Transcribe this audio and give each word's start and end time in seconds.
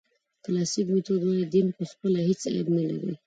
کلاسیک 0.43 0.87
میتود 0.93 1.21
وایي 1.23 1.45
دین 1.53 1.67
پخپله 1.77 2.19
هېڅ 2.27 2.41
عیب 2.53 2.67
نه 2.77 2.83
لري. 2.89 3.11